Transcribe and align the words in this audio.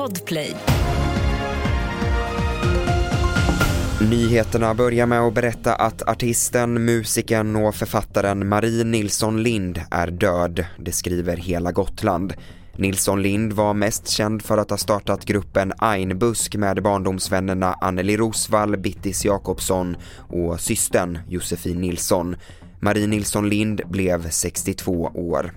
Podplay. 0.00 0.56
Nyheterna 4.10 4.74
börjar 4.74 5.06
med 5.06 5.20
att 5.20 5.34
berätta 5.34 5.74
att 5.74 6.08
artisten, 6.08 6.84
musikern 6.84 7.56
och 7.56 7.74
författaren 7.74 8.48
Marie 8.48 8.84
Nilsson 8.84 9.42
Lind 9.42 9.80
är 9.90 10.10
död, 10.10 10.64
det 10.78 10.92
skriver 10.92 11.36
Hela 11.36 11.72
Gotland. 11.72 12.34
Nilsson 12.76 13.22
Lind 13.22 13.52
var 13.52 13.74
mest 13.74 14.08
känd 14.08 14.42
för 14.42 14.58
att 14.58 14.70
ha 14.70 14.76
startat 14.76 15.24
gruppen 15.24 15.72
Einbusk 15.78 16.56
med 16.56 16.82
barndomsvännerna 16.82 17.74
Anneli 17.80 18.16
Rosvall, 18.16 18.76
Bittis 18.76 19.24
Jakobsson 19.24 19.96
och 20.16 20.60
systern 20.60 21.18
Josefin 21.28 21.80
Nilsson. 21.80 22.36
Marie 22.80 23.06
Nilsson 23.06 23.48
Lind 23.48 23.80
blev 23.86 24.30
62 24.30 25.10
år. 25.14 25.52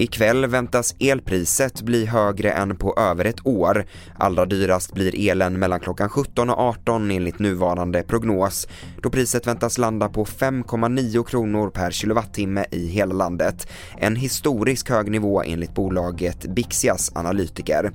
Ikväll 0.00 0.46
väntas 0.46 0.94
elpriset 0.98 1.82
bli 1.82 2.06
högre 2.06 2.50
än 2.50 2.76
på 2.76 2.94
över 2.98 3.24
ett 3.24 3.46
år. 3.46 3.84
Allra 4.18 4.46
dyrast 4.46 4.92
blir 4.92 5.30
elen 5.30 5.58
mellan 5.58 5.80
klockan 5.80 6.08
17 6.08 6.50
och 6.50 6.58
18 6.58 7.10
enligt 7.10 7.38
nuvarande 7.38 8.02
prognos, 8.02 8.68
då 9.02 9.10
priset 9.10 9.46
väntas 9.46 9.78
landa 9.78 10.08
på 10.08 10.24
5,9 10.24 11.24
kronor 11.24 11.70
per 11.70 11.90
kilowattimme 11.90 12.64
i 12.70 12.86
hela 12.86 13.14
landet. 13.14 13.68
En 13.96 14.16
historisk 14.16 14.90
hög 14.90 15.10
nivå 15.10 15.42
enligt 15.42 15.74
bolaget 15.74 16.46
Bixias 16.54 17.12
analytiker. 17.14 17.92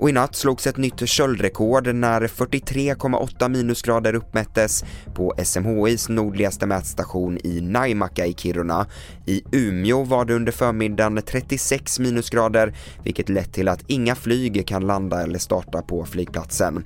Och 0.00 0.08
i 0.08 0.12
natt 0.12 0.36
slogs 0.36 0.66
ett 0.66 0.76
nytt 0.76 1.08
köldrekord 1.08 1.94
när 1.94 2.20
43,8 2.20 3.48
minusgrader 3.48 4.14
uppmättes 4.14 4.84
på 5.14 5.34
SMHIs 5.44 6.08
nordligaste 6.08 6.66
mätstation 6.66 7.38
i 7.44 7.60
Naimakka 7.60 8.26
i 8.26 8.32
Kiruna. 8.32 8.86
I 9.26 9.42
Umeå 9.52 10.04
var 10.04 10.24
det 10.24 10.34
under 10.34 10.52
förmiddagen 10.52 11.22
36 11.26 11.98
minusgrader 11.98 12.74
vilket 13.04 13.28
lett 13.28 13.52
till 13.52 13.68
att 13.68 13.84
inga 13.86 14.14
flyg 14.14 14.66
kan 14.66 14.86
landa 14.86 15.22
eller 15.22 15.38
starta 15.38 15.82
på 15.82 16.04
flygplatsen. 16.04 16.84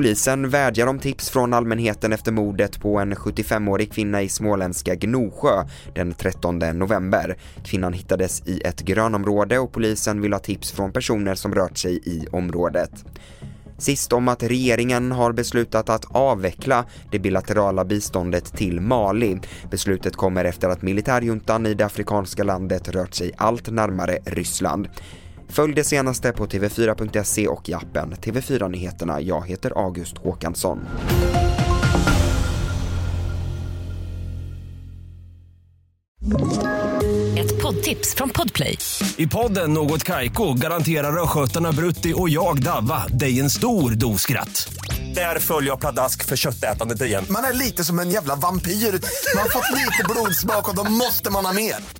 Polisen 0.00 0.50
vädjar 0.50 0.86
om 0.86 0.98
tips 0.98 1.30
från 1.30 1.54
allmänheten 1.54 2.12
efter 2.12 2.32
mordet 2.32 2.80
på 2.80 2.98
en 2.98 3.14
75-årig 3.14 3.92
kvinna 3.92 4.22
i 4.22 4.28
småländska 4.28 4.94
Gnosjö 4.94 5.64
den 5.94 6.14
13 6.14 6.58
november. 6.58 7.36
Kvinnan 7.64 7.92
hittades 7.92 8.42
i 8.46 8.60
ett 8.60 8.80
grönområde 8.80 9.58
och 9.58 9.72
polisen 9.72 10.20
vill 10.20 10.32
ha 10.32 10.40
tips 10.40 10.72
från 10.72 10.92
personer 10.92 11.34
som 11.34 11.54
rört 11.54 11.78
sig 11.78 12.00
i 12.04 12.26
området. 12.32 12.90
Sist 13.78 14.12
om 14.12 14.28
att 14.28 14.42
regeringen 14.42 15.12
har 15.12 15.32
beslutat 15.32 15.88
att 15.88 16.04
avveckla 16.16 16.84
det 17.10 17.18
bilaterala 17.18 17.84
biståndet 17.84 18.56
till 18.56 18.80
Mali. 18.80 19.40
Beslutet 19.70 20.16
kommer 20.16 20.44
efter 20.44 20.68
att 20.68 20.82
militärjuntan 20.82 21.66
i 21.66 21.74
det 21.74 21.86
afrikanska 21.86 22.44
landet 22.44 22.88
rört 22.88 23.14
sig 23.14 23.32
allt 23.36 23.70
närmare 23.70 24.18
Ryssland. 24.24 24.88
Följ 25.50 25.74
det 25.74 25.84
senaste 25.84 26.32
på 26.32 26.46
tv4.se 26.46 27.48
och 27.48 27.68
i 27.68 27.74
appen 27.74 28.14
TV4 28.14 28.68
Nyheterna. 28.68 29.20
Jag 29.20 29.48
heter 29.48 29.72
August 29.86 30.18
Håkansson. 30.18 30.78
Ett 37.38 37.62
poddtips 37.62 38.14
från 38.14 38.30
Podplay. 38.30 38.78
I 39.16 39.26
podden 39.26 39.72
Något 39.72 40.04
Kaiko 40.04 40.54
garanterar 40.54 41.22
östgötarna 41.22 41.72
Brutti 41.72 42.12
och 42.16 42.28
jag, 42.28 42.62
Davva, 42.62 43.06
dig 43.06 43.40
en 43.40 43.50
stor 43.50 43.90
dos 43.90 44.22
skratt. 44.22 44.72
Där 45.14 45.38
följer 45.38 45.70
jag 45.70 45.80
pladask 45.80 46.24
för 46.24 46.36
köttätandet 46.36 47.02
igen. 47.02 47.24
Man 47.30 47.44
är 47.44 47.52
lite 47.52 47.84
som 47.84 47.98
en 47.98 48.10
jävla 48.10 48.34
vampyr. 48.34 48.72
Man 48.72 49.42
har 49.42 49.48
fått 49.48 49.78
lite 49.78 50.04
blodsmak 50.08 50.68
och 50.68 50.76
då 50.76 50.90
måste 50.90 51.30
man 51.30 51.46
ha 51.46 51.52
mer. 51.52 51.99